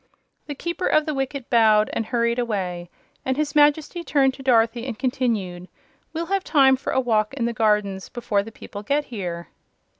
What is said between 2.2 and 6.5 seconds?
away, and his Majesty turned to Dorothy and continued: "We'll have